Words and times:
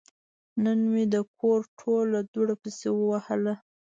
نن 0.63 0.79
مې 0.91 1.03
د 1.13 1.15
کور 1.39 1.59
ټوله 1.79 2.19
دوړه 2.33 2.55
پسې 2.61 2.89
ووهله. 2.93 3.53